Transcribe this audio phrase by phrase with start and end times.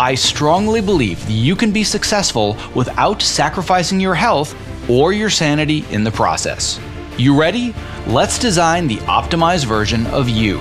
[0.00, 4.56] I strongly believe you can be successful without sacrificing your health
[4.88, 6.80] or your sanity in the process.
[7.18, 7.74] You ready?
[8.06, 10.56] Let's design the optimized version of you.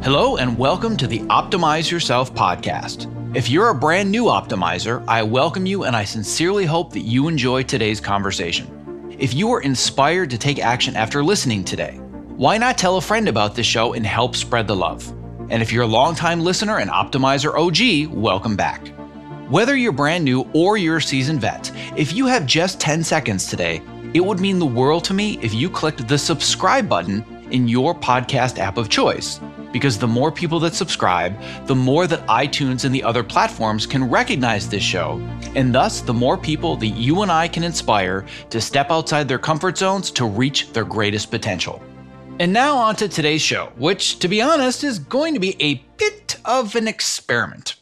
[0.00, 3.06] Hello, and welcome to the Optimize Yourself podcast.
[3.36, 7.28] If you're a brand new optimizer, I welcome you and I sincerely hope that you
[7.28, 9.14] enjoy today's conversation.
[9.18, 12.00] If you are inspired to take action after listening today,
[12.36, 15.06] why not tell a friend about this show and help spread the love?
[15.50, 18.88] And if you're a longtime listener and Optimizer OG, welcome back.
[19.50, 23.46] Whether you're brand new or you're a seasoned vet, if you have just 10 seconds
[23.46, 23.82] today,
[24.14, 27.94] it would mean the world to me if you clicked the subscribe button in your
[27.94, 29.38] podcast app of choice.
[29.70, 34.08] Because the more people that subscribe, the more that iTunes and the other platforms can
[34.08, 35.20] recognize this show,
[35.54, 39.38] and thus the more people that you and I can inspire to step outside their
[39.38, 41.82] comfort zones to reach their greatest potential.
[42.42, 45.74] And now on to today's show, which, to be honest, is going to be a
[45.96, 47.76] bit of an experiment.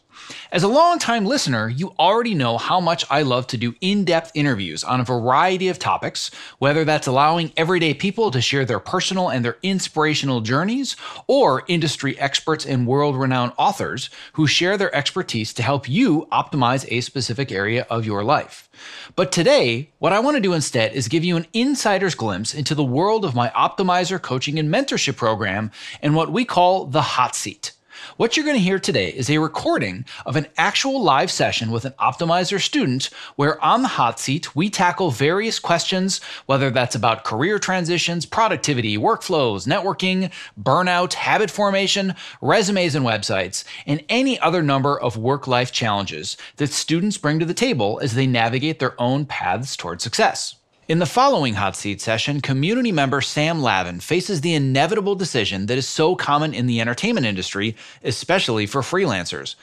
[0.53, 4.33] As a longtime listener, you already know how much I love to do in depth
[4.35, 9.29] interviews on a variety of topics, whether that's allowing everyday people to share their personal
[9.29, 10.97] and their inspirational journeys,
[11.29, 16.85] or industry experts and world renowned authors who share their expertise to help you optimize
[16.89, 18.69] a specific area of your life.
[19.15, 22.75] But today, what I want to do instead is give you an insider's glimpse into
[22.75, 25.71] the world of my Optimizer coaching and mentorship program
[26.03, 27.71] and what we call the hot seat.
[28.17, 31.85] What you're going to hear today is a recording of an actual live session with
[31.85, 37.25] an Optimizer student where on the hot seat, we tackle various questions, whether that's about
[37.25, 40.31] career transitions, productivity, workflows, networking,
[40.61, 46.71] burnout, habit formation, resumes and websites, and any other number of work life challenges that
[46.71, 50.60] students bring to the table as they navigate their own paths toward success.
[50.91, 55.79] In the following hot seat session, community member Sam Lavin faces the inevitable decision that
[55.79, 59.55] is so common in the entertainment industry, especially for freelancers.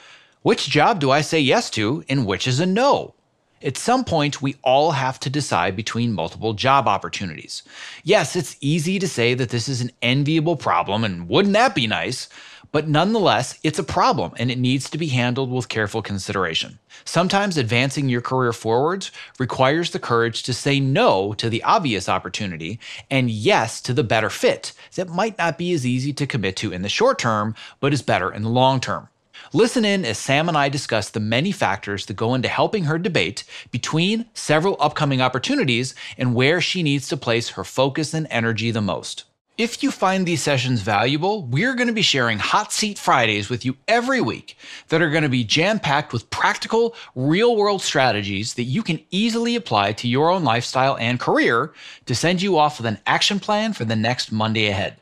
[0.42, 3.14] Which job do I say yes to and which is a no?
[3.62, 7.62] At some point, we all have to decide between multiple job opportunities.
[8.06, 11.88] Yes, it's easy to say that this is an enviable problem, and wouldn't that be
[11.88, 12.30] nice?
[12.78, 16.78] But nonetheless, it's a problem and it needs to be handled with careful consideration.
[17.06, 22.80] Sometimes advancing your career forwards requires the courage to say no to the obvious opportunity
[23.10, 26.72] and yes to the better fit that might not be as easy to commit to
[26.72, 29.10] in the short term, but is better in the long term.
[29.54, 33.00] Listen in as Sam and I discuss the many factors that go into helping her
[33.00, 38.70] debate between several upcoming opportunities and where she needs to place her focus and energy
[38.70, 39.24] the most.
[39.57, 43.66] If you find these sessions valuable, we're going to be sharing Hot Seat Fridays with
[43.66, 44.56] you every week
[44.90, 49.00] that are going to be jam packed with practical, real world strategies that you can
[49.09, 51.73] easily apply to your own lifestyle and career
[52.06, 54.97] to send you off with an action plan for the next Monday ahead.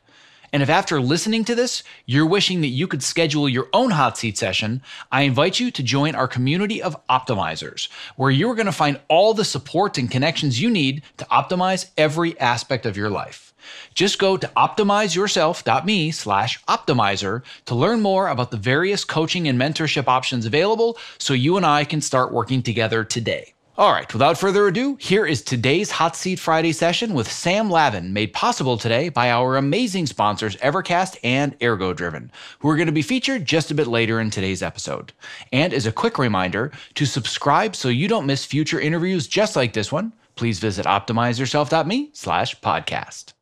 [0.53, 4.17] And if after listening to this, you're wishing that you could schedule your own hot
[4.17, 8.71] seat session, I invite you to join our community of optimizers, where you're going to
[8.71, 13.53] find all the support and connections you need to optimize every aspect of your life.
[13.93, 20.07] Just go to optimizeyourself.me slash optimizer to learn more about the various coaching and mentorship
[20.07, 23.55] options available so you and I can start working together today.
[23.77, 28.13] All right, without further ado, here is today's Hot Seat Friday session with Sam Lavin,
[28.13, 32.93] made possible today by our amazing sponsors Evercast and Ergo Driven, who are going to
[32.93, 35.11] be featured just a bit later in today's episode.
[35.51, 39.73] And as a quick reminder, to subscribe so you don't miss future interviews just like
[39.73, 43.33] this one, please visit optimizeyourself.me slash podcast.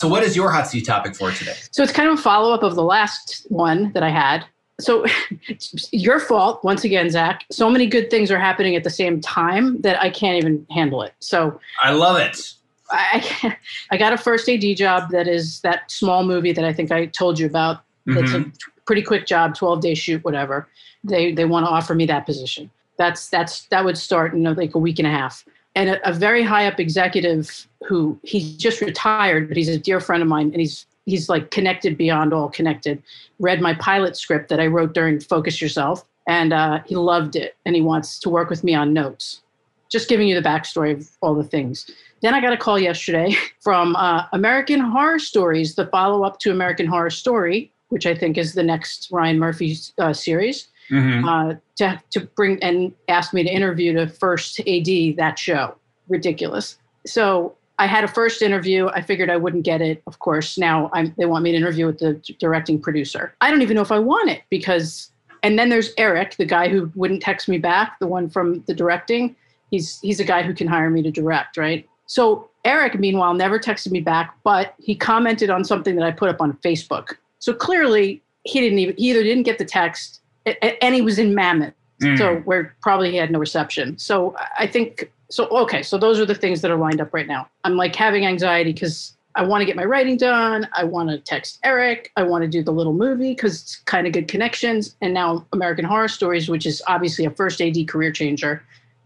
[0.00, 1.54] So what is your hot seat topic for today?
[1.70, 4.44] So it's kind of a follow-up of the last one that I had.
[4.80, 5.06] So
[5.92, 7.44] your fault once again, Zach.
[7.50, 11.02] So many good things are happening at the same time that I can't even handle
[11.02, 11.14] it.
[11.20, 12.52] So I love it.
[12.90, 13.56] I,
[13.90, 17.06] I got a first AD job that is that small movie that I think I
[17.06, 17.80] told you about.
[18.06, 18.50] It's mm-hmm.
[18.50, 20.68] a pretty quick job, 12 day shoot, whatever.
[21.02, 22.70] They they want to offer me that position.
[22.98, 25.44] That's that's that would start in like a week and a half.
[25.76, 30.00] And a, a very high up executive who he's just retired, but he's a dear
[30.00, 33.02] friend of mine, and he's he's like connected beyond all connected.
[33.38, 37.56] Read my pilot script that I wrote during Focus Yourself, and uh, he loved it,
[37.64, 39.42] and he wants to work with me on notes.
[39.88, 41.88] Just giving you the backstory of all the things.
[42.20, 46.50] Then I got a call yesterday from uh, American Horror Stories, the follow up to
[46.50, 51.28] American Horror Story, which I think is the next Ryan Murphy uh, series, mm-hmm.
[51.28, 55.74] uh, to to bring and asked me to interview the first AD that show.
[56.08, 56.78] Ridiculous.
[57.06, 58.88] So I had a first interview.
[58.88, 60.02] I figured I wouldn't get it.
[60.06, 63.34] Of course, now I'm, they want me to interview with the directing producer.
[63.40, 65.10] I don't even know if I want it because.
[65.42, 68.74] And then there's Eric, the guy who wouldn't text me back, the one from the
[68.74, 69.36] directing.
[69.70, 71.86] He's he's a guy who can hire me to direct, right?
[72.06, 76.28] So Eric, meanwhile, never texted me back, but he commented on something that I put
[76.28, 77.16] up on Facebook.
[77.38, 81.34] So clearly, he didn't even he either didn't get the text, and he was in
[81.34, 82.16] Mammoth, mm.
[82.18, 83.98] so where probably he had no reception.
[83.98, 85.46] So I think so.
[85.48, 87.48] Okay, so those are the things that are lined up right now.
[87.64, 90.66] I'm like having anxiety because I want to get my writing done.
[90.72, 92.10] I want to text Eric.
[92.16, 94.96] I want to do the little movie because it's kind of good connections.
[95.02, 98.62] And now American Horror Stories, which is obviously a first AD career changer,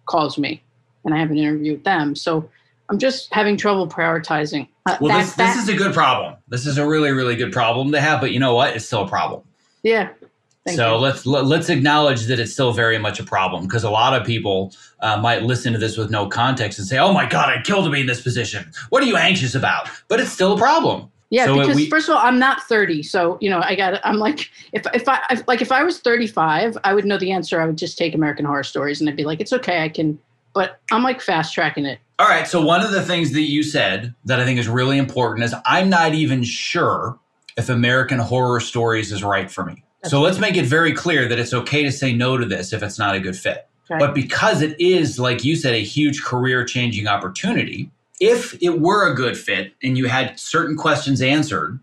[0.06, 0.62] calls me,
[1.04, 2.14] and I have an interview with them.
[2.14, 2.48] So
[2.90, 4.68] I'm just having trouble prioritizing.
[4.86, 6.36] Uh, well, that, this, that, this is a good problem.
[6.48, 8.76] This is a really, really good problem to have, but you know what?
[8.76, 9.42] It's still a problem.
[9.82, 10.10] Yeah.
[10.76, 11.00] So you.
[11.00, 13.90] let's let, us let us acknowledge that it's still very much a problem because a
[13.90, 17.26] lot of people uh, might listen to this with no context and say, "Oh my
[17.26, 18.70] God, I killed to be in this position.
[18.90, 21.10] What are you anxious about?" But it's still a problem.
[21.30, 24.00] Yeah, so because we, first of all, I'm not 30, so you know I got.
[24.04, 27.30] I'm like, if if I if, like if I was 35, I would know the
[27.30, 27.60] answer.
[27.60, 30.18] I would just take American Horror Stories, and I'd be like, it's okay, I can.
[30.52, 32.00] But I'm like fast tracking it.
[32.18, 32.46] All right.
[32.46, 35.54] So one of the things that you said that I think is really important is
[35.64, 37.18] I'm not even sure
[37.56, 39.84] if American Horror Stories is right for me.
[40.02, 42.72] That's so let's make it very clear that it's okay to say no to this
[42.72, 43.68] if it's not a good fit.
[43.90, 43.98] Okay.
[43.98, 49.10] But because it is, like you said, a huge career changing opportunity, if it were
[49.10, 51.80] a good fit and you had certain questions answered,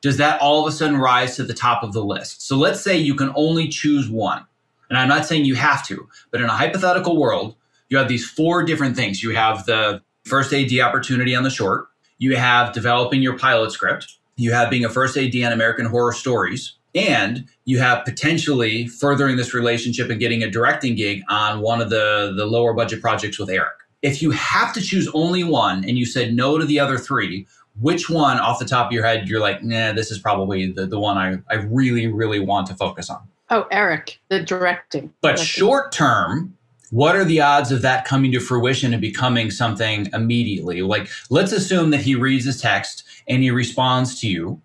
[0.00, 2.46] does that all of a sudden rise to the top of the list?
[2.46, 4.44] So let's say you can only choose one.
[4.88, 7.56] And I'm not saying you have to, but in a hypothetical world,
[7.88, 9.22] you have these four different things.
[9.22, 11.88] You have the first AD opportunity on the short,
[12.18, 16.12] you have developing your pilot script, you have being a first AD on American Horror
[16.12, 21.80] Stories, and you have potentially furthering this relationship and getting a directing gig on one
[21.80, 23.74] of the, the lower budget projects with Eric.
[24.02, 27.46] If you have to choose only one and you said no to the other three,
[27.80, 30.86] which one off the top of your head you're like, nah, this is probably the,
[30.86, 33.20] the one I, I really, really want to focus on?
[33.50, 35.12] Oh, Eric, the directing.
[35.20, 35.44] But directing.
[35.44, 36.56] short term,
[36.90, 40.82] what are the odds of that coming to fruition and becoming something immediately?
[40.82, 44.60] Like, let's assume that he reads his text and he responds to you.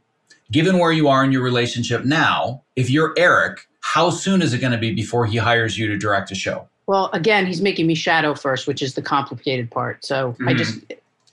[0.53, 4.59] Given where you are in your relationship now, if you're Eric, how soon is it
[4.59, 6.69] going to be before he hires you to direct a show?
[6.85, 10.05] Well, again, he's making me shadow first, which is the complicated part.
[10.05, 10.49] So mm-hmm.
[10.49, 10.79] I just,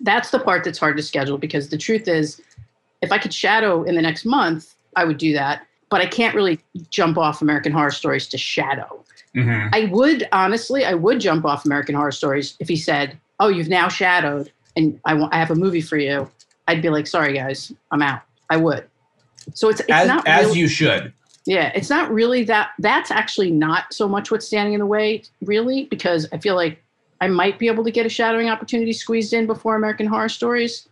[0.00, 2.40] that's the part that's hard to schedule because the truth is,
[3.02, 5.66] if I could shadow in the next month, I would do that.
[5.90, 6.58] But I can't really
[6.88, 9.04] jump off American Horror Stories to shadow.
[9.36, 9.68] Mm-hmm.
[9.74, 13.68] I would honestly, I would jump off American Horror Stories if he said, "Oh, you've
[13.68, 16.30] now shadowed, and I want, I have a movie for you."
[16.68, 18.86] I'd be like, "Sorry, guys, I'm out." I would.
[19.54, 21.12] So it's, it's as, not as really, you should.
[21.46, 22.70] Yeah, it's not really that.
[22.78, 26.82] That's actually not so much what's standing in the way, really, because I feel like
[27.20, 30.88] I might be able to get a shadowing opportunity squeezed in before American Horror Stories,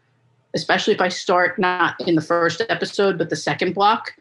[0.55, 4.15] especially if I start not in the first episode but the second block.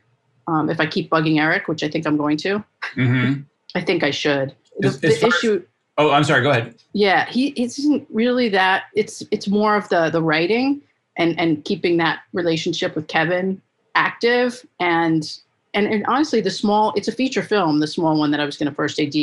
[0.48, 2.64] Um, if I keep bugging Eric, which I think I'm going to.
[2.96, 3.42] Mm-hmm.
[3.76, 4.56] I think I should.
[4.80, 5.66] The, as, as the issue.
[5.98, 6.42] Oh, I'm sorry.
[6.42, 6.76] Go ahead.
[6.94, 8.84] Yeah, he it isn't really that.
[8.96, 10.82] It's it's more of the the writing
[11.18, 13.62] and and keeping that relationship with Kevin
[13.98, 15.40] active and
[15.74, 18.58] and, and honestly the small it's a feature film the small one that I was
[18.58, 19.16] going to first AD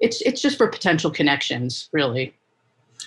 [0.00, 2.34] it's it's just for potential connections really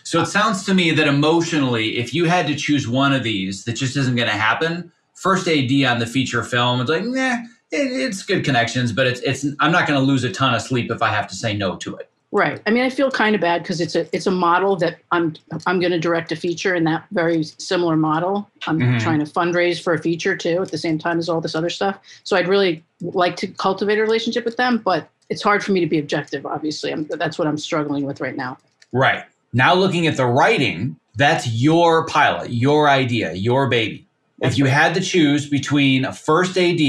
[0.04, 3.66] so it sounds to me that emotionally if you had to choose one of these
[3.66, 7.38] that just isn't going to happen first AD on the feature film it's like nah
[7.72, 10.62] it, it's good connections, but it's it's I'm not going to lose a ton of
[10.62, 12.10] sleep if I have to say no to it.
[12.32, 12.62] Right.
[12.68, 15.36] I mean, I feel kind of bad because it's a it's a model that I'm
[15.66, 18.48] I'm going to direct a feature in that very similar model.
[18.68, 19.00] I'm mm-hmm.
[19.00, 21.72] trying to fundraise for a feature too at the same time as all this other
[21.72, 21.98] stuff.
[22.24, 25.80] So I'd really like to cultivate a relationship with them, but it's hard for me
[25.80, 26.46] to be objective.
[26.46, 28.60] Obviously, I'm, that's what I'm struggling with right now.
[28.92, 34.06] Right now, looking at the writing, that's your pilot, your idea, your baby.
[34.38, 34.74] That's if you right.
[34.74, 36.80] had to choose between a first AD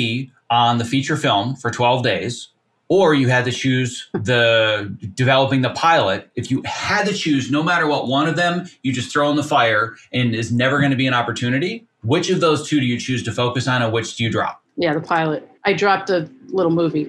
[0.50, 2.48] on the feature film for 12 days,
[2.90, 6.28] or you had to choose the developing the pilot.
[6.34, 9.36] If you had to choose, no matter what one of them, you just throw in
[9.36, 11.86] the fire and is never going to be an opportunity.
[12.02, 14.62] Which of those two do you choose to focus on, and which do you drop?
[14.76, 15.48] Yeah, the pilot.
[15.64, 17.08] I dropped the little movie.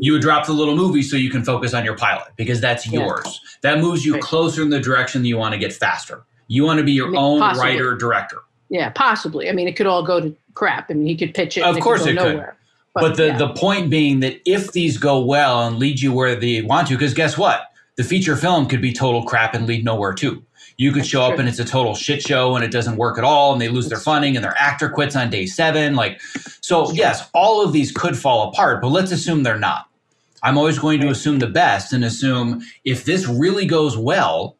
[0.00, 2.86] You would drop the little movie so you can focus on your pilot because that's
[2.86, 3.00] yeah.
[3.00, 3.40] yours.
[3.60, 4.22] That moves you right.
[4.22, 6.24] closer in the direction that you want to get faster.
[6.46, 7.70] You want to be your I mean, own possibly.
[7.70, 8.38] writer director.
[8.70, 9.50] Yeah, possibly.
[9.50, 10.90] I mean, it could all go to crap.
[10.90, 11.64] I mean, he could pitch it.
[11.64, 12.46] Of course, it, it could.
[12.94, 13.38] But, but the, yeah.
[13.38, 16.94] the point being that if these go well and lead you where they want to,
[16.94, 17.72] because guess what?
[17.96, 20.42] The feature film could be total crap and lead nowhere too.
[20.76, 23.24] You could show up and it's a total shit show and it doesn't work at
[23.24, 25.94] all and they lose their funding and their actor quits on day seven.
[25.94, 26.20] Like,
[26.62, 29.86] so yes, all of these could fall apart, but let's assume they're not.
[30.42, 34.56] I'm always going to assume the best and assume if this really goes well,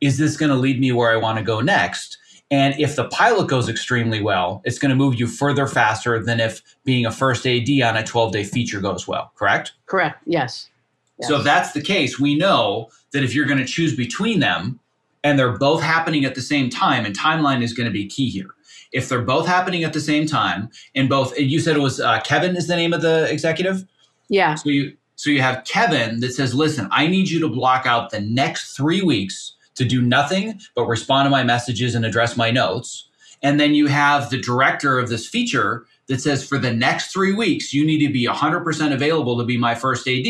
[0.00, 2.18] is this going to lead me where I want to go next?
[2.54, 6.38] And if the pilot goes extremely well, it's going to move you further faster than
[6.38, 9.72] if being a first AD on a 12 day feature goes well, correct?
[9.86, 10.70] Correct, yes.
[11.18, 11.28] yes.
[11.28, 14.78] So if that's the case, we know that if you're going to choose between them
[15.24, 18.30] and they're both happening at the same time, and timeline is going to be key
[18.30, 18.50] here.
[18.92, 22.20] If they're both happening at the same time, and both, you said it was uh,
[22.20, 23.84] Kevin is the name of the executive?
[24.28, 24.54] Yeah.
[24.54, 28.10] So you, so you have Kevin that says, listen, I need you to block out
[28.10, 32.50] the next three weeks to do nothing but respond to my messages and address my
[32.50, 33.08] notes.
[33.42, 37.32] And then you have the director of this feature that says, for the next three
[37.32, 40.26] weeks, you need to be 100% available to be my first AD.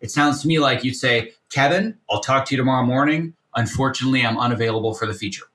[0.00, 3.34] It sounds to me like you'd say, Kevin, I'll talk to you tomorrow morning.
[3.54, 5.46] Unfortunately, I'm unavailable for the feature.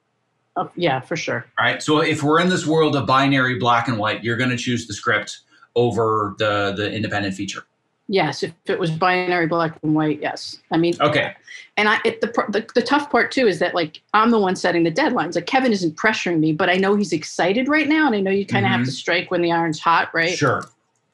[0.56, 1.46] Oh, yeah, for sure.
[1.58, 1.82] All right.
[1.82, 4.86] So if we're in this world of binary black and white, you're going to choose
[4.88, 5.40] the script
[5.76, 7.66] over the the independent feature.
[8.08, 10.58] Yes, if it was binary black and white, yes.
[10.72, 11.34] I mean, okay.
[11.78, 14.56] And I, it, the, the the tough part too is that like I'm the one
[14.56, 15.36] setting the deadlines.
[15.36, 18.32] Like Kevin isn't pressuring me, but I know he's excited right now, and I know
[18.32, 18.80] you kind of mm-hmm.
[18.80, 20.38] have to strike when the iron's hot, right?
[20.38, 20.66] Sure.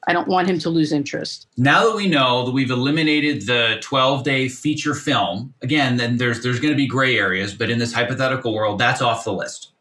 [0.08, 1.46] I don't want him to lose interest.
[1.56, 6.42] Now that we know that we've eliminated the 12 day feature film, again, then there's
[6.42, 9.72] there's going to be gray areas, but in this hypothetical world, that's off the list.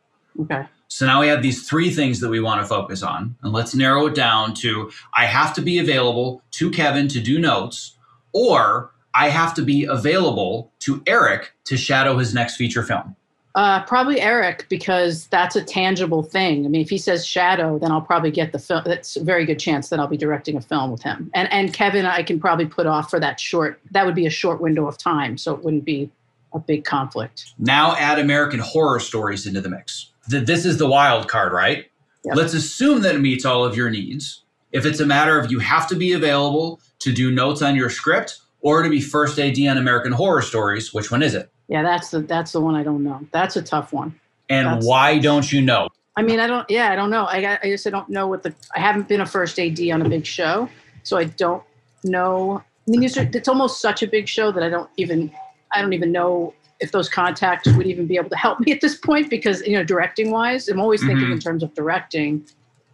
[0.42, 0.66] Okay.
[0.90, 3.36] So now we have these three things that we want to focus on.
[3.44, 7.40] And let's narrow it down to I have to be available to Kevin to do
[7.40, 7.96] notes,
[8.34, 13.16] or I have to be available to Eric to shadow his next feature film.
[13.56, 16.66] Uh, probably Eric because that's a tangible thing.
[16.66, 18.84] I mean, if he says shadow, then I'll probably get the film.
[18.86, 21.30] That's a very good chance that I'll be directing a film with him.
[21.34, 23.80] And and Kevin, I can probably put off for that short.
[23.92, 26.10] That would be a short window of time, so it wouldn't be
[26.54, 27.54] a big conflict.
[27.60, 31.86] Now add American Horror Stories into the mix that this is the wild card, right?
[32.24, 32.36] Yep.
[32.36, 34.44] Let's assume that it meets all of your needs.
[34.72, 37.90] If it's a matter of you have to be available to do notes on your
[37.90, 41.52] script or to be first AD on American Horror Stories, which one is it?
[41.68, 43.22] Yeah, that's the that's the one I don't know.
[43.32, 44.20] That's a tough one.
[44.50, 45.90] And that's, why don't you know?
[46.16, 46.70] I mean, I don't.
[46.70, 47.26] Yeah, I don't know.
[47.26, 48.54] I I just I don't know what the.
[48.76, 50.68] I haven't been a first AD on a big show,
[51.04, 51.64] so I don't
[52.04, 52.64] know.
[52.88, 55.32] I mean, it's almost such a big show that I don't even.
[55.72, 58.82] I don't even know if those contacts would even be able to help me at
[58.82, 61.34] this point because you know directing wise i'm always thinking mm-hmm.
[61.34, 62.46] in terms of directing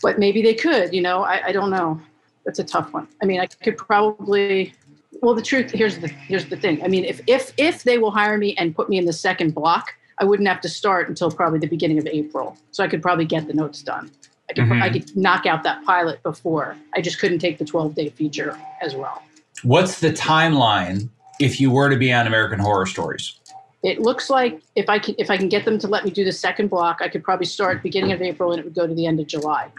[0.02, 2.00] but maybe they could you know I, I, don't know.
[2.46, 3.08] That's a tough one.
[3.22, 4.74] I mean i could probably
[5.22, 6.84] well the truth here's the here's the thing.
[6.84, 9.56] I mean if if if they will hire me and put me in the second
[9.56, 12.58] block i wouldn't have to start until probably the beginning of april.
[12.72, 14.12] So i could probably get the notes done.
[14.50, 14.84] I could mm-hmm.
[14.84, 16.78] i could knock out that pilot before.
[16.96, 19.24] I just couldn't take the 12 day feature as well.
[19.64, 23.40] What's the timeline if you were to be on american horror stories
[23.86, 26.26] it looks like if I can if I can get them to let me do
[26.26, 28.94] the second block, I could probably start beginning of April and it would go to
[28.94, 29.72] the end of July.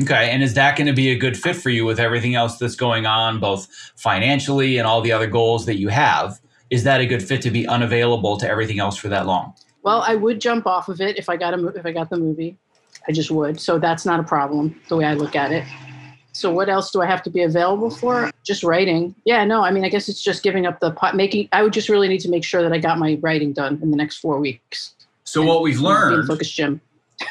[0.00, 2.56] Okay, and is that going to be a good fit for you with everything else
[2.56, 6.40] that's going on, both financially and all the other goals that you have?
[6.70, 9.54] Is that a good fit to be unavailable to everything else for that long?
[9.82, 12.16] Well, I would jump off of it if I got a if I got the
[12.16, 12.56] movie.
[13.08, 13.60] I just would.
[13.60, 15.64] So that's not a problem the way I look at it.
[16.32, 18.30] So what else do I have to be available for?
[18.42, 19.14] Just writing.
[19.24, 21.48] Yeah, no, I mean, I guess it's just giving up the pot making.
[21.52, 23.90] I would just really need to make sure that I got my writing done in
[23.90, 24.94] the next four weeks.
[25.24, 26.80] So and, what we've learned, focus, Jim,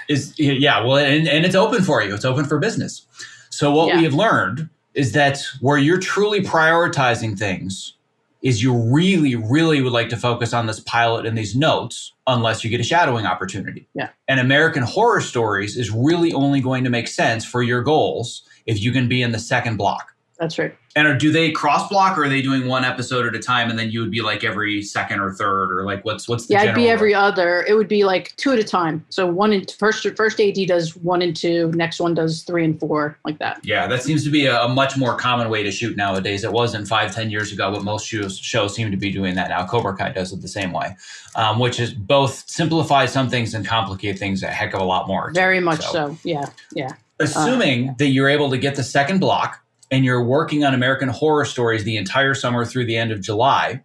[0.08, 2.13] is yeah, well, and, and it's open for you.
[2.13, 3.05] It's open for business.
[3.50, 3.98] So what yeah.
[3.98, 7.93] we have learned is that where you're truly prioritizing things
[8.41, 12.63] is you really, really would like to focus on this pilot and these notes unless
[12.63, 13.88] you get a shadowing opportunity.
[13.93, 14.10] Yeah.
[14.27, 18.81] And American Horror Stories is really only going to make sense for your goals if
[18.81, 20.11] you can be in the second block.
[20.41, 20.75] That's right.
[20.95, 23.77] And do they cross block or are they doing one episode at a time and
[23.77, 26.63] then you would be like every second or third or like what's what's the Yeah,
[26.63, 27.63] I'd be every other.
[27.67, 29.05] It would be like two at a time.
[29.09, 32.77] So one and first first AD does one and two, next one does three and
[32.79, 33.59] four, like that.
[33.63, 36.43] Yeah, that seems to be a, a much more common way to shoot nowadays.
[36.43, 39.49] It wasn't five, ten years ago, but most shows shows seem to be doing that
[39.49, 39.67] now.
[39.67, 40.97] Cobra Kai does it the same way.
[41.35, 45.07] Um, which is both simplify some things and complicate things a heck of a lot
[45.07, 45.31] more.
[45.33, 45.91] Very much so.
[45.91, 46.17] so.
[46.23, 46.47] Yeah.
[46.73, 50.73] Yeah assuming uh, that you're able to get the second block and you're working on
[50.73, 53.83] American Horror Stories the entire summer through the end of July,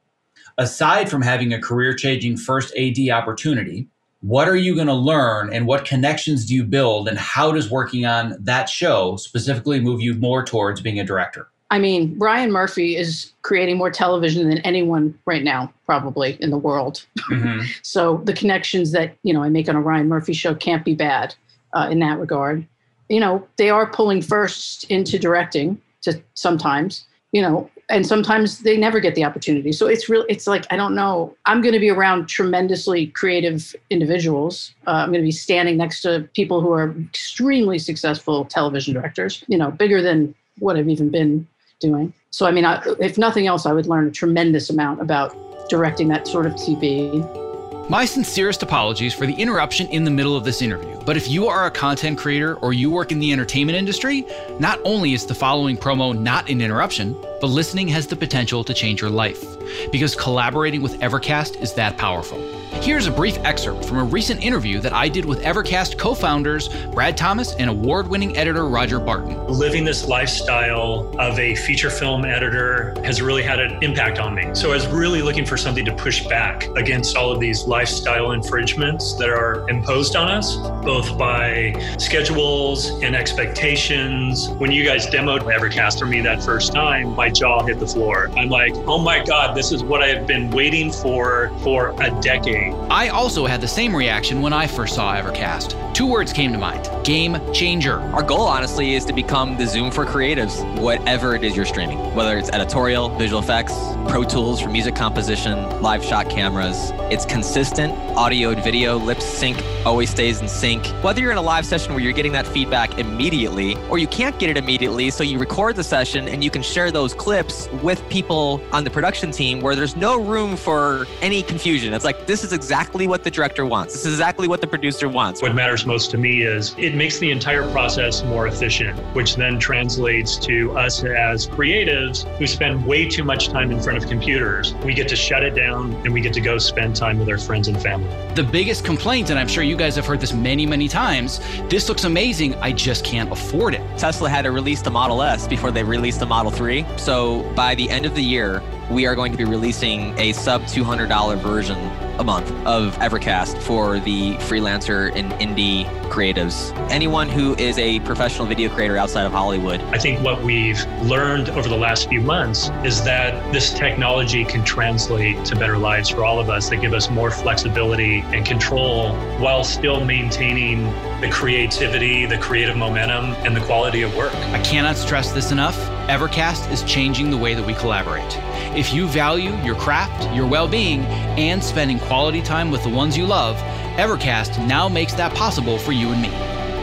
[0.56, 3.88] aside from having a career changing first AD opportunity,
[4.20, 7.70] what are you going to learn and what connections do you build and how does
[7.70, 11.48] working on that show specifically move you more towards being a director?
[11.70, 16.58] I mean, Ryan Murphy is creating more television than anyone right now, probably in the
[16.58, 17.04] world.
[17.28, 17.66] Mm-hmm.
[17.82, 20.94] so the connections that you know I make on a Ryan Murphy show can't be
[20.94, 21.34] bad
[21.72, 22.66] uh, in that regard
[23.08, 28.76] you know, they are pulling first into directing to sometimes, you know, and sometimes they
[28.76, 29.70] never get the opportunity.
[29.72, 30.24] So it's real.
[30.28, 31.36] It's like I don't know.
[31.46, 34.74] I'm going to be around tremendously creative individuals.
[34.86, 39.44] Uh, I'm going to be standing next to people who are extremely successful television directors.
[39.46, 41.46] You know, bigger than what I've even been
[41.78, 42.12] doing.
[42.30, 45.36] So I mean, I, if nothing else, I would learn a tremendous amount about
[45.68, 47.45] directing that sort of TV.
[47.88, 50.98] My sincerest apologies for the interruption in the middle of this interview.
[51.04, 54.26] But if you are a content creator or you work in the entertainment industry,
[54.58, 58.74] not only is the following promo not an interruption, but listening has the potential to
[58.74, 59.44] change your life.
[59.92, 62.40] Because collaborating with Evercast is that powerful.
[62.82, 66.68] Here's a brief excerpt from a recent interview that I did with Evercast co founders
[66.86, 69.44] Brad Thomas and award winning editor Roger Barton.
[69.48, 74.54] Living this lifestyle of a feature film editor has really had an impact on me.
[74.54, 78.32] So I was really looking for something to push back against all of these lifestyle
[78.32, 84.48] infringements that are imposed on us, both by schedules and expectations.
[84.50, 88.30] When you guys demoed Evercast for me that first time, my jaw hit the floor.
[88.36, 92.10] I'm like, oh my God, this is what I have been waiting for for a
[92.20, 92.65] decade.
[92.90, 95.85] I also had the same reaction when I first saw Evercast.
[95.96, 98.00] Two words came to mind game changer.
[98.00, 101.98] Our goal, honestly, is to become the Zoom for creatives, whatever it is you're streaming,
[102.16, 103.72] whether it's editorial, visual effects,
[104.08, 106.90] Pro Tools for music composition, live shot cameras.
[107.12, 110.84] It's consistent audio and video, lip sync always stays in sync.
[111.04, 114.36] Whether you're in a live session where you're getting that feedback immediately, or you can't
[114.38, 118.06] get it immediately, so you record the session and you can share those clips with
[118.08, 121.94] people on the production team where there's no room for any confusion.
[121.94, 123.92] It's like, this is exactly what the director wants.
[123.92, 125.40] This is exactly what the producer wants.
[125.40, 129.58] What matters most to me is it makes the entire process more efficient, which then
[129.58, 134.74] translates to us as creatives who spend way too much time in front of computers.
[134.84, 137.38] We get to shut it down and we get to go spend time with our
[137.38, 138.08] friends and family.
[138.34, 141.88] The biggest complaint, and I'm sure you guys have heard this many, many times this
[141.88, 143.82] looks amazing, I just can't afford it.
[143.96, 146.84] Tesla had to release the Model S before they released the Model 3.
[146.96, 150.62] So by the end of the year, we are going to be releasing a sub
[150.62, 151.76] $200 version
[152.18, 156.74] a month of Evercast for the freelancer and indie creatives.
[156.90, 159.80] Anyone who is a professional video creator outside of Hollywood.
[159.92, 164.64] I think what we've learned over the last few months is that this technology can
[164.64, 169.14] translate to better lives for all of us that give us more flexibility and control
[169.38, 170.84] while still maintaining
[171.20, 174.34] the creativity, the creative momentum, and the quality of work.
[174.34, 175.76] I cannot stress this enough.
[176.06, 178.38] Evercast is changing the way that we collaborate.
[178.76, 181.00] If you value your craft, your well being,
[181.36, 183.56] and spending quality time with the ones you love,
[183.96, 186.30] Evercast now makes that possible for you and me.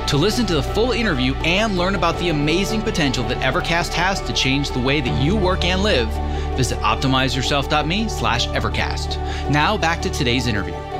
[0.07, 4.19] To listen to the full interview and learn about the amazing potential that Evercast has
[4.21, 6.09] to change the way that you work and live,
[6.57, 9.17] visit optimizeyourself.me slash Evercast.
[9.49, 10.92] Now back to today's interview.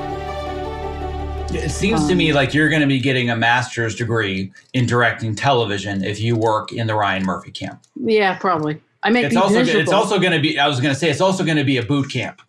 [1.55, 4.85] It seems to me um, like you're going to be getting a master's degree in
[4.85, 7.83] directing television if you work in the Ryan Murphy camp.
[7.95, 8.81] Yeah, probably.
[9.03, 9.81] I make it's also miserable.
[9.81, 10.57] it's also going to be.
[10.57, 12.41] I was going to say it's also going to be a boot camp,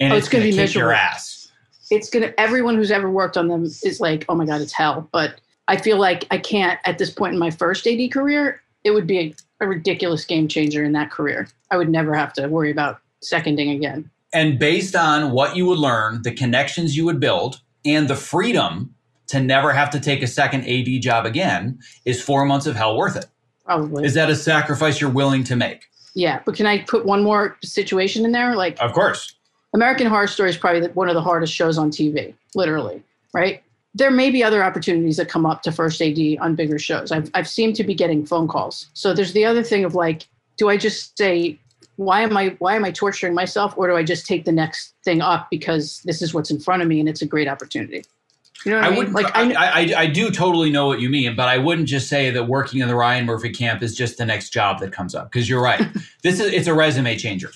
[0.00, 0.88] and oh, it's, it's going to be kick miserable.
[0.88, 1.50] your ass.
[1.90, 2.40] It's going to.
[2.40, 5.08] Everyone who's ever worked on them is like, oh my god, it's hell.
[5.12, 8.60] But I feel like I can't at this point in my first AD career.
[8.84, 11.48] It would be a, a ridiculous game changer in that career.
[11.70, 14.10] I would never have to worry about seconding again.
[14.34, 18.94] And based on what you would learn, the connections you would build, and the freedom
[19.28, 22.96] to never have to take a second AD job again, is four months of hell
[22.96, 23.26] worth it?
[23.64, 24.04] Probably.
[24.04, 25.84] Is that a sacrifice you're willing to make?
[26.14, 28.54] Yeah, but can I put one more situation in there?
[28.54, 29.34] Like, of course.
[29.74, 33.62] American Horror Story is probably one of the hardest shows on TV, literally, right?
[33.94, 37.10] There may be other opportunities that come up to first AD on bigger shows.
[37.10, 38.88] I've, I've seemed to be getting phone calls.
[38.92, 40.26] So there's the other thing of like,
[40.58, 41.58] do I just say,
[41.96, 44.94] why am I why am I torturing myself, or do I just take the next
[45.04, 48.04] thing up because this is what's in front of me and it's a great opportunity?
[48.64, 48.98] You know I, I mean?
[48.98, 52.08] wouldn't like I, I, I do totally know what you mean, but I wouldn't just
[52.08, 55.14] say that working in the Ryan Murphy camp is just the next job that comes
[55.14, 55.80] up because you're right.
[56.22, 57.50] this is it's a resume changer.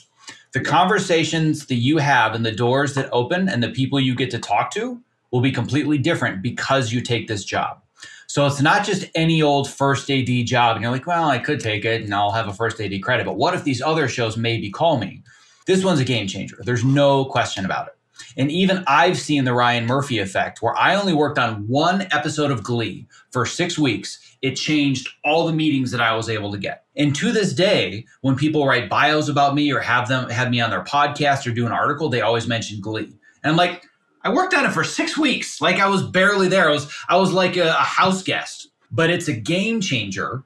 [0.52, 4.30] The conversations that you have and the doors that open and the people you get
[4.30, 7.82] to talk to will be completely different because you take this job.
[8.26, 11.60] So it's not just any old first AD job and you're like, well, I could
[11.60, 14.36] take it and I'll have a first AD credit, but what if these other shows
[14.36, 15.22] maybe call me?
[15.66, 16.58] This one's a game changer.
[16.64, 17.92] There's no question about it.
[18.36, 22.50] And even I've seen the Ryan Murphy effect where I only worked on one episode
[22.50, 24.20] of Glee for six weeks.
[24.42, 26.84] It changed all the meetings that I was able to get.
[26.96, 30.60] And to this day, when people write bios about me or have them have me
[30.60, 33.12] on their podcast or do an article, they always mention Glee.
[33.42, 33.85] And I'm like,
[34.26, 35.60] I worked on it for six weeks.
[35.60, 36.68] Like I was barely there.
[36.68, 38.68] I was I was like a, a house guest.
[38.90, 40.42] But it's a game changer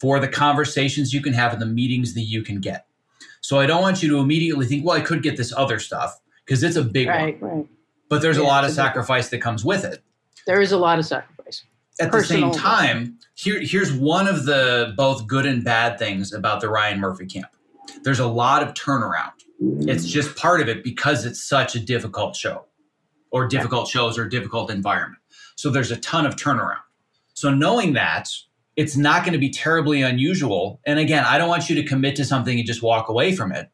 [0.00, 2.86] for the conversations you can have and the meetings that you can get.
[3.40, 6.20] So I don't want you to immediately think, well, I could get this other stuff
[6.44, 7.50] because it's a big right, one.
[7.50, 7.66] Right.
[8.08, 10.02] But there's yeah, a lot of sacrifice that comes with it.
[10.46, 11.64] There is a lot of sacrifice.
[12.00, 16.32] At Personal the same time, here, here's one of the both good and bad things
[16.32, 17.48] about the Ryan Murphy camp.
[18.04, 19.32] there's a lot of turnaround.
[19.88, 22.66] It's just part of it because it's such a difficult show
[23.34, 25.20] or difficult shows or difficult environment.
[25.56, 26.78] So there's a ton of turnaround.
[27.34, 28.30] So knowing that,
[28.76, 30.80] it's not going to be terribly unusual.
[30.86, 33.50] And again, I don't want you to commit to something and just walk away from
[33.50, 33.70] it.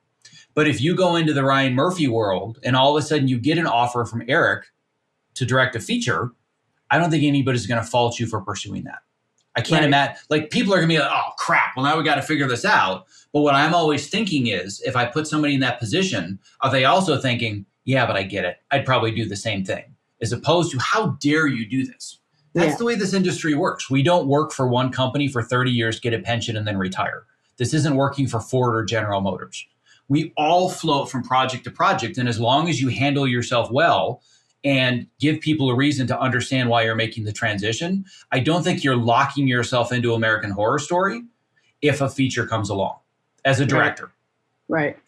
[0.55, 3.38] But if you go into the Ryan Murphy world and all of a sudden you
[3.38, 4.64] get an offer from Eric
[5.35, 6.31] to direct a feature,
[6.90, 9.01] I don't think anybody's going to fault you for pursuing that.
[9.57, 9.88] I can't Right.
[9.88, 12.23] imagine, like, people are going to be like, oh, crap, well, now we got to
[12.23, 13.07] figure this out.
[13.33, 16.85] But what I'm always thinking is if I put somebody in that position, are they
[16.87, 18.57] also thinking, yeah, but I get it.
[18.71, 22.19] I'd probably do the same thing, as opposed to, how dare you do this?
[22.55, 22.77] That's Yeah.
[22.77, 23.88] the way this industry works.
[23.90, 27.25] We don't work for one company for 30 years, get a pension, and then retire.
[27.59, 29.66] This isn't working for Ford or General Motors.
[30.09, 32.19] We all float from project to project.
[32.19, 34.23] And as long as you handle yourself well
[34.64, 38.83] and give people a reason to understand why you're making the transition, I don't think
[38.83, 41.23] you're locking yourself into American Horror Story
[41.81, 42.97] if a feature comes along
[43.45, 44.07] as a director.
[44.07, 44.12] Right.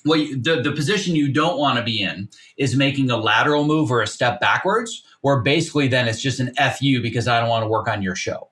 [0.05, 3.91] Well, the, the position you don't want to be in is making a lateral move
[3.93, 7.63] or a step backwards, where basically then it's just an FU because I don't want
[7.65, 8.49] to work on your show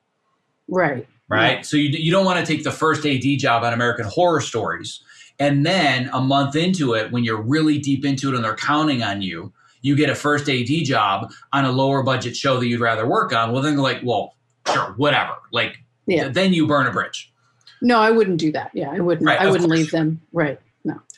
[0.68, 1.06] Right.
[1.28, 1.66] right?
[1.66, 5.00] So you, you don't want to take the first AD job on American Horror Stories,
[5.40, 9.02] and then a month into it, when you're really deep into it and they're counting
[9.02, 12.80] on you, you get a first AD job on a lower budget show that you'd
[12.80, 13.50] rather work on.
[13.52, 14.34] Well, then they're like, well,
[14.70, 15.32] sure, whatever.
[15.52, 16.28] Like, Yeah.
[16.28, 17.32] then you burn a bridge.
[17.80, 18.70] No, I wouldn't do that.
[18.74, 19.26] Yeah, I wouldn't.
[19.26, 19.78] Right, I wouldn't course.
[19.80, 20.20] leave them.
[20.34, 20.60] Right.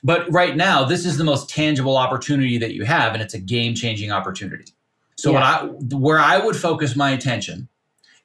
[0.05, 3.39] But right now, this is the most tangible opportunity that you have, and it's a
[3.39, 4.65] game changing opportunity.
[5.17, 5.65] So, what I
[5.97, 7.69] where I would focus my attention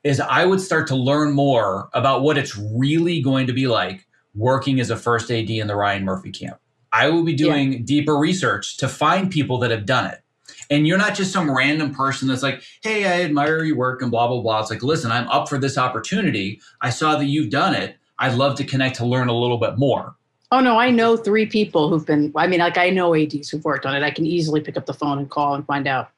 [0.04, 4.08] is I would start to learn more about what it's really going to be like
[4.34, 6.60] working as a first AD in the Ryan Murphy camp.
[6.94, 10.22] I will be doing deeper research to find people that have done it.
[10.70, 14.12] And you're not just some random person that's like, hey, I admire your work and
[14.12, 14.62] blah, blah, blah.
[14.62, 16.62] It's like, listen, I'm up for this opportunity.
[16.82, 17.98] I saw that you've done it.
[18.20, 20.16] I'd love to connect to learn a little bit more.
[20.52, 22.32] Oh no, I know three people who've been.
[22.36, 24.04] I mean, like I know ads who've worked on it.
[24.04, 26.10] I can easily pick up the phone and call and find out.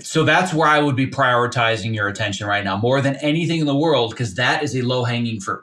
[0.00, 3.66] So that's where I would be prioritizing your attention right now, more than anything in
[3.66, 5.62] the world, because that is a low hanging fruit.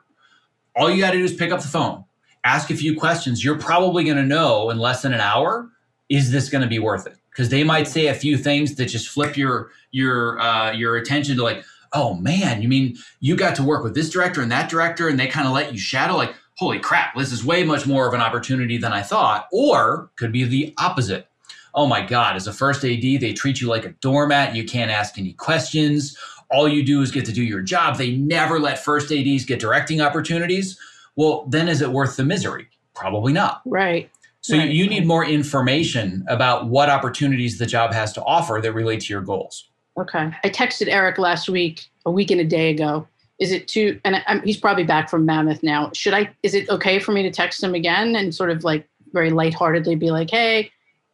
[0.75, 2.03] All you got to do is pick up the phone,
[2.43, 3.43] ask a few questions.
[3.43, 5.69] You're probably going to know in less than an hour
[6.09, 7.15] is this going to be worth it?
[7.31, 11.37] Because they might say a few things that just flip your your uh, your attention
[11.37, 14.69] to like, oh man, you mean you got to work with this director and that
[14.69, 16.35] director, and they kind of let you shadow like.
[16.61, 19.47] Holy crap, this is way much more of an opportunity than I thought.
[19.51, 21.27] Or could be the opposite
[21.73, 24.55] oh my God, as a first AD, they treat you like a doormat.
[24.55, 26.17] You can't ask any questions.
[26.49, 27.97] All you do is get to do your job.
[27.97, 30.77] They never let first ADs get directing opportunities.
[31.15, 32.67] Well, then is it worth the misery?
[32.93, 33.61] Probably not.
[33.65, 34.09] Right.
[34.41, 38.73] So Right, you need more information about what opportunities the job has to offer that
[38.73, 39.69] relate to your goals.
[39.97, 40.31] Okay.
[40.43, 43.07] I texted Eric last week, a week and a day ago.
[43.41, 43.99] Is it too?
[44.05, 45.89] And I'm, he's probably back from Mammoth now.
[45.93, 46.29] Should I?
[46.43, 49.95] Is it okay for me to text him again and sort of like very lightheartedly
[49.95, 50.71] be like, "Hey,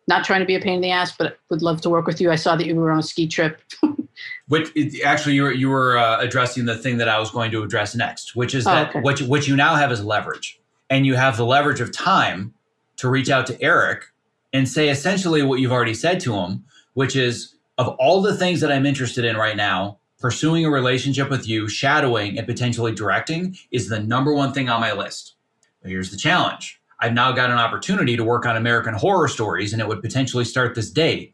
[0.09, 2.19] not trying to be a pain in the ass, but would love to work with
[2.19, 2.29] you.
[2.29, 3.61] I saw that you were on a ski trip."
[4.49, 4.69] Which
[5.05, 7.95] actually, you were you were uh, addressing the thing that I was going to address
[7.95, 8.99] next, which is Oh, that okay.
[8.99, 10.59] what you, what you now have is leverage,
[10.89, 12.53] and you have the leverage of time
[12.97, 14.05] to reach out to Eric
[14.53, 18.59] and say essentially what you've already said to him, which is of all the things
[18.61, 23.55] that I'm interested in right now, pursuing a relationship with you, shadowing, and potentially directing
[23.71, 25.35] is the number one thing on my list.
[25.81, 26.81] But here's the challenge.
[26.99, 30.45] I've now got an opportunity to work on American horror stories, and it would potentially
[30.45, 31.33] start this day.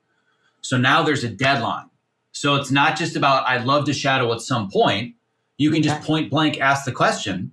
[0.61, 1.89] So now there's a deadline.
[2.31, 5.15] So it's not just about I'd love to shadow at some point.
[5.57, 7.51] You can just point blank ask the question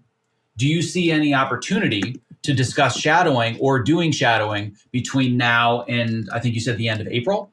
[0.56, 6.40] Do you see any opportunity to discuss shadowing or doing shadowing between now and I
[6.40, 7.52] think you said the end of April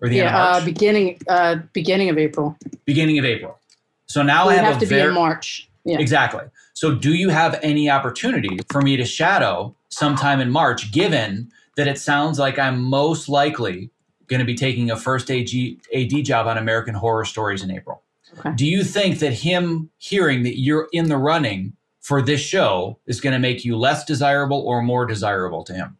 [0.00, 2.56] or the end yeah, uh, beginning uh, beginning of April.
[2.84, 3.58] beginning of April.
[4.06, 5.68] So now I have, have a to be in March.
[5.84, 5.98] Yeah.
[5.98, 6.42] Exactly.
[6.74, 11.88] So, do you have any opportunity for me to shadow sometime in March, given that
[11.88, 13.90] it sounds like I'm most likely
[14.26, 18.02] going to be taking a first AG, AD job on American Horror Stories in April?
[18.38, 18.52] Okay.
[18.56, 23.20] Do you think that him hearing that you're in the running for this show is
[23.20, 25.96] going to make you less desirable or more desirable to him?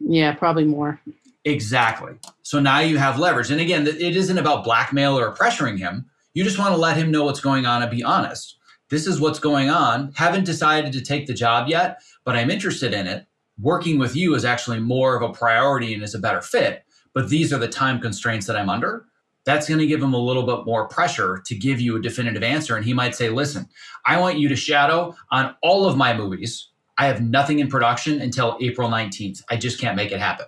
[0.00, 1.00] Yeah, probably more.
[1.44, 2.14] Exactly.
[2.42, 3.50] So now you have leverage.
[3.50, 6.06] And again, it isn't about blackmail or pressuring him.
[6.32, 8.56] You just want to let him know what's going on and be honest.
[8.88, 10.12] This is what's going on.
[10.14, 13.26] Haven't decided to take the job yet, but I'm interested in it.
[13.60, 16.84] Working with you is actually more of a priority and is a better fit.
[17.12, 19.04] But these are the time constraints that I'm under.
[19.44, 22.42] That's going to give him a little bit more pressure to give you a definitive
[22.42, 22.76] answer.
[22.76, 23.68] And he might say, listen,
[24.06, 26.70] I want you to shadow on all of my movies.
[26.96, 29.42] I have nothing in production until April 19th.
[29.50, 30.46] I just can't make it happen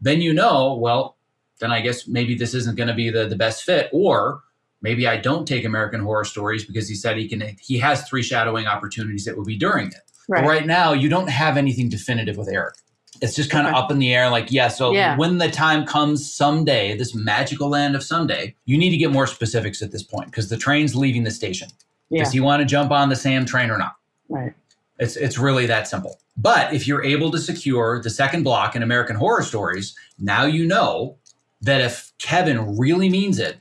[0.00, 1.16] then you know, well,
[1.58, 3.90] then I guess maybe this isn't going to be the, the best fit.
[3.92, 4.42] Or
[4.82, 7.56] Maybe I don't take American Horror Stories because he said he can.
[7.60, 10.00] He has three shadowing opportunities that will be during it.
[10.28, 10.46] Right.
[10.46, 12.74] Right now, you don't have anything definitive with Eric.
[13.20, 13.82] It's just kind of okay.
[13.82, 14.30] up in the air.
[14.30, 14.68] Like, yeah.
[14.68, 15.16] So yeah.
[15.16, 19.26] when the time comes someday, this magical land of someday, you need to get more
[19.26, 21.68] specifics at this point because the train's leaving the station.
[22.08, 22.24] Yeah.
[22.24, 23.96] Does he want to jump on the Sam train or not?
[24.28, 24.54] Right.
[25.00, 26.20] It's it's really that simple.
[26.36, 30.66] But if you're able to secure the second block in American Horror Stories, now you
[30.66, 31.16] know
[31.62, 33.58] that if Kevin really means it,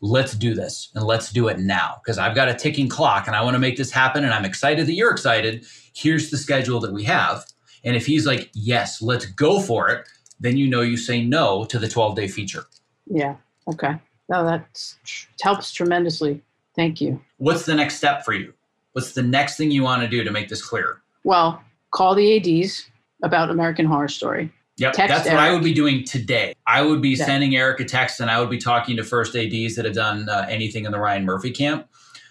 [0.00, 3.36] let's do this and let's do it now because I've got a ticking clock and
[3.36, 5.66] I want to make this happen and I'm excited that you're excited.
[5.94, 7.44] Here's the schedule that we have.
[7.84, 10.06] And if he's like, yes, let's go for it,
[10.40, 12.64] then you know you say no to the 12 day feature.
[13.06, 13.36] Yeah.
[13.66, 13.94] Okay.
[14.28, 14.94] No, that
[15.40, 16.42] helps tremendously.
[16.76, 17.20] Thank you.
[17.38, 18.52] What's the next step for you?
[18.98, 21.00] What's the next thing you want to do to make this clear?
[21.22, 22.90] Well, call the ADs
[23.22, 24.52] about American Horror Story.
[24.78, 25.38] Yep, text that's Eric.
[25.38, 26.52] what I would be doing today.
[26.66, 27.24] I would be yeah.
[27.24, 30.28] sending Eric a text and I would be talking to first ADs that have done
[30.28, 31.86] uh, anything in the Ryan Murphy camp.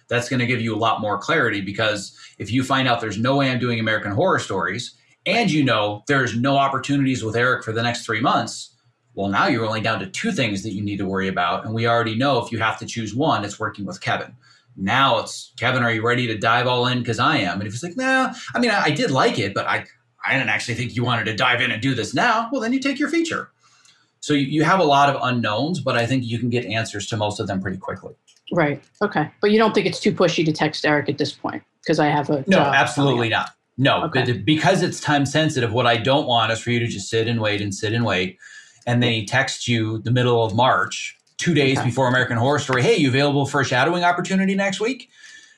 [0.10, 3.17] That's going to give you a lot more clarity because if you find out there's
[3.17, 4.93] no way I'm doing American Horror Stories
[5.25, 8.75] and you know there's no opportunities with Eric for the next three months,
[9.13, 11.63] well, now you're only down to two things that you need to worry about.
[11.63, 14.36] And we already know if you have to choose one, it's working with Kevin.
[14.78, 17.00] Now it's Kevin, are you ready to dive all in?
[17.00, 17.60] Because I am.
[17.60, 19.86] And if he's like, nah, I mean, I, I did like it, but I,
[20.26, 22.50] I didn't actually think you wanted to dive in and do this now.
[22.52, 23.50] Well, then you take your feature.
[24.20, 27.08] So you, you have a lot of unknowns, but I think you can get answers
[27.08, 28.13] to most of them pretty quickly.
[28.52, 28.82] Right.
[29.02, 29.30] Okay.
[29.42, 32.08] But you don't think it's too pushy to text Eric at this point because I
[32.08, 33.52] have a no, absolutely not.
[33.78, 34.32] No, okay.
[34.32, 35.72] because it's time sensitive.
[35.72, 38.04] What I don't want is for you to just sit and wait and sit and
[38.04, 38.40] wait,
[38.88, 41.88] and then he texts you the middle of March two days okay.
[41.88, 45.10] before American Horror Story, hey, you available for a shadowing opportunity next week?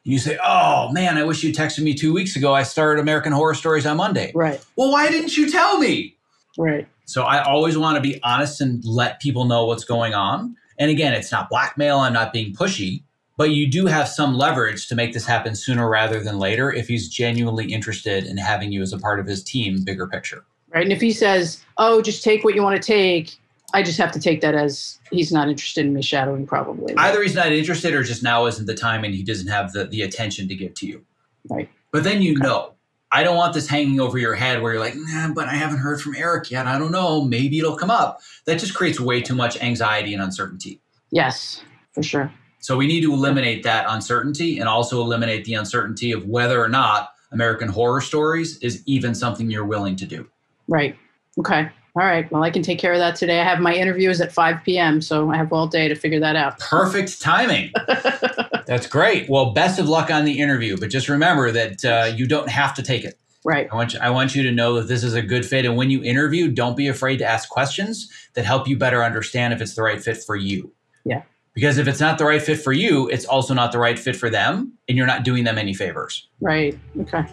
[0.05, 2.53] And you say, oh man, I wish you texted me two weeks ago.
[2.53, 4.31] I started American Horror Stories on Monday.
[4.35, 4.63] Right.
[4.75, 6.15] Well, why didn't you tell me?
[6.57, 6.87] Right.
[7.05, 10.55] So I always want to be honest and let people know what's going on.
[10.77, 11.99] And again, it's not blackmail.
[11.99, 13.03] I'm not being pushy,
[13.35, 16.87] but you do have some leverage to make this happen sooner rather than later if
[16.87, 20.45] he's genuinely interested in having you as a part of his team, bigger picture.
[20.73, 20.83] Right.
[20.83, 23.37] And if he says, oh, just take what you want to take,
[23.73, 26.95] I just have to take that as he's not interested in me shadowing, probably.
[26.97, 29.86] Either he's not interested or just now isn't the time and he doesn't have the,
[29.86, 31.05] the attention to give to you.
[31.49, 31.69] Right.
[31.91, 32.47] But then you okay.
[32.47, 32.73] know.
[33.12, 35.79] I don't want this hanging over your head where you're like, nah, but I haven't
[35.79, 36.67] heard from Eric yet.
[36.67, 37.23] I don't know.
[37.23, 38.21] Maybe it'll come up.
[38.45, 40.79] That just creates way too much anxiety and uncertainty.
[41.10, 42.32] Yes, for sure.
[42.60, 46.69] So we need to eliminate that uncertainty and also eliminate the uncertainty of whether or
[46.69, 50.27] not American horror stories is even something you're willing to do.
[50.67, 50.95] Right.
[51.39, 51.69] Okay.
[51.95, 52.32] All right.
[52.32, 53.39] Well, I can take care of that today.
[53.39, 56.36] I have my interviews at 5 p.m., so I have all day to figure that
[56.36, 56.60] out.
[56.60, 57.71] Perfect timing.
[58.67, 59.28] That's great.
[59.30, 62.73] Well, best of luck on the interview, but just remember that uh, you don't have
[62.75, 63.19] to take it.
[63.43, 63.67] Right.
[63.71, 65.75] I want you, I want you to know that this is a good fit, and
[65.75, 69.62] when you interview, don't be afraid to ask questions that help you better understand if
[69.62, 70.71] it's the right fit for you.
[71.06, 71.23] Yeah.
[71.54, 74.15] Because if it's not the right fit for you, it's also not the right fit
[74.15, 76.28] for them, and you're not doing them any favors.
[76.41, 76.78] Right.
[77.02, 77.25] Okay.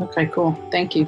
[0.00, 0.26] Okay.
[0.26, 0.52] Cool.
[0.72, 1.06] Thank you.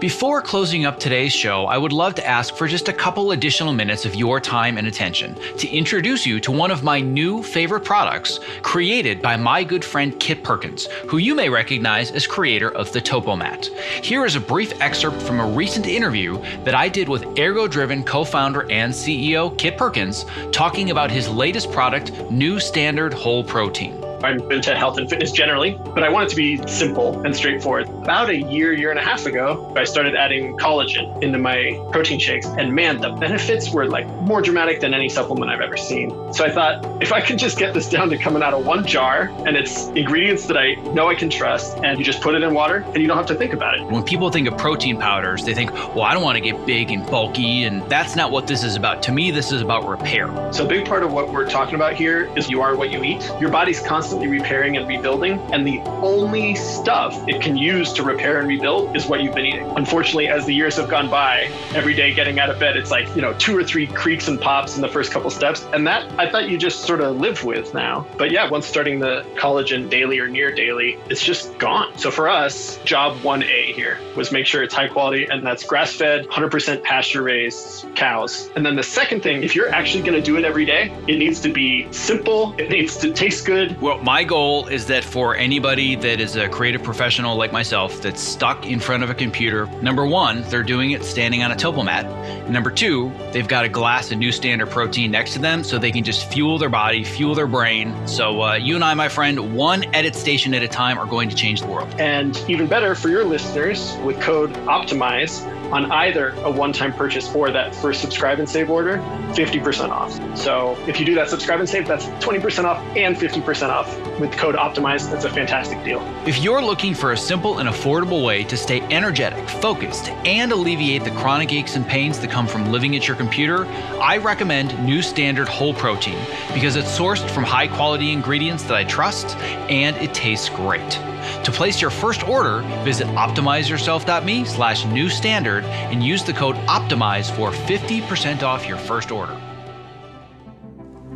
[0.00, 3.72] Before closing up today's show, I would love to ask for just a couple additional
[3.72, 7.80] minutes of your time and attention to introduce you to one of my new favorite
[7.80, 12.92] products created by my good friend Kit Perkins, who you may recognize as creator of
[12.92, 13.68] the Topomat.
[14.04, 18.04] Here is a brief excerpt from a recent interview that I did with Ergo Driven
[18.04, 24.05] co founder and CEO Kit Perkins talking about his latest product, New Standard Whole Protein.
[24.24, 27.88] I'm into health and fitness generally, but I want it to be simple and straightforward.
[27.88, 32.18] About a year, year and a half ago, I started adding collagen into my protein
[32.18, 36.32] shakes, and man, the benefits were like more dramatic than any supplement I've ever seen.
[36.32, 38.86] So I thought, if I could just get this down to coming out of one
[38.86, 42.42] jar and it's ingredients that I know I can trust, and you just put it
[42.42, 43.84] in water and you don't have to think about it.
[43.86, 46.90] When people think of protein powders, they think, well, I don't want to get big
[46.90, 49.02] and bulky, and that's not what this is about.
[49.04, 50.26] To me, this is about repair.
[50.52, 53.02] So a big part of what we're talking about here is you are what you
[53.02, 53.30] eat.
[53.40, 55.40] Your body's constantly constantly repairing and rebuilding.
[55.52, 59.46] And the only stuff it can use to repair and rebuild is what you've been
[59.46, 59.66] eating.
[59.76, 63.08] Unfortunately, as the years have gone by, every day getting out of bed, it's like,
[63.16, 65.66] you know, two or three creaks and pops in the first couple steps.
[65.72, 68.06] And that I thought you just sort of live with now.
[68.16, 71.98] But yeah, once starting the collagen daily or near daily, it's just gone.
[71.98, 75.92] So for us, job 1A here was make sure it's high quality and that's grass
[75.94, 78.50] fed, 100% pasture raised cows.
[78.54, 81.18] And then the second thing, if you're actually going to do it every day, it
[81.18, 83.80] needs to be simple, it needs to taste good.
[84.02, 88.66] My goal is that for anybody that is a creative professional like myself that's stuck
[88.66, 92.48] in front of a computer, number one, they're doing it standing on a Topomat.
[92.48, 95.90] Number two, they've got a glass of new standard protein next to them so they
[95.90, 97.94] can just fuel their body, fuel their brain.
[98.06, 101.28] So uh, you and I, my friend, one edit station at a time are going
[101.28, 101.88] to change the world.
[101.98, 107.50] And even better for your listeners, with code OPTIMIZE, on either a one-time purchase or
[107.50, 108.98] that first subscribe and save order,
[109.32, 110.12] 50% off.
[110.36, 114.32] So if you do that subscribe and save, that's 20% off and 50% off with
[114.32, 115.10] code OPTIMIZE.
[115.10, 116.00] That's a fantastic deal.
[116.26, 121.04] If you're looking for a simple and affordable way to stay energetic, focused, and alleviate
[121.04, 123.66] the chronic aches and pains that come from living at your computer,
[124.00, 126.18] I recommend New Standard Whole Protein
[126.54, 129.36] because it's sourced from high quality ingredients that I trust
[129.68, 130.98] and it tastes great.
[131.44, 137.30] To place your first order, visit optimizeyourself.me slash new standard and use the code OPTIMIZE
[137.30, 139.40] for 50% off your first order.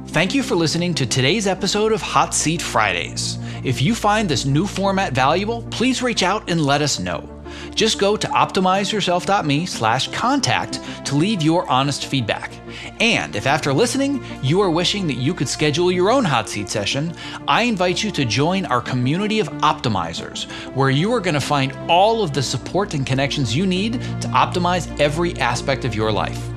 [0.08, 3.38] Thank you for listening to today's episode of Hot Seat Fridays.
[3.62, 7.39] If you find this new format valuable, please reach out and let us know.
[7.74, 12.52] Just go to optimizeyourself.me slash contact to leave your honest feedback.
[13.00, 16.68] And if after listening, you are wishing that you could schedule your own hot seat
[16.68, 17.14] session,
[17.48, 21.72] I invite you to join our community of optimizers, where you are going to find
[21.88, 26.50] all of the support and connections you need to optimize every aspect of your life.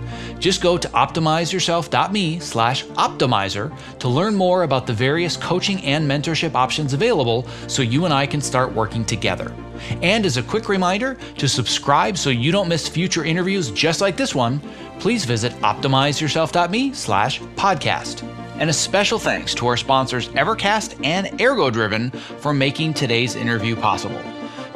[0.43, 6.53] Just go to optimizeyourself.me slash optimizer to learn more about the various coaching and mentorship
[6.53, 9.55] options available so you and I can start working together.
[10.01, 14.17] And as a quick reminder to subscribe so you don't miss future interviews just like
[14.17, 14.59] this one,
[14.99, 18.29] please visit optimizeyourself.me slash podcast.
[18.59, 24.21] And a special thanks to our sponsors Evercast and ErgoDriven for making today's interview possible.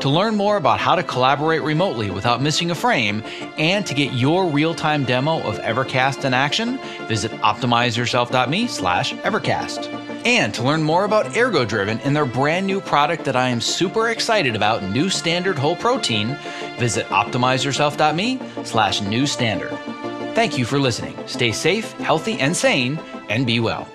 [0.01, 3.23] To learn more about how to collaborate remotely without missing a frame
[3.57, 9.91] and to get your real-time demo of Evercast in action, visit optimizeyourself.me slash Evercast.
[10.23, 14.09] And to learn more about ErgoDriven and their brand new product that I am super
[14.09, 16.37] excited about, New Standard Whole Protein,
[16.77, 19.71] visit optimizeyourself.me slash new standard.
[20.35, 21.17] Thank you for listening.
[21.25, 23.87] Stay safe, healthy, and sane, and be well.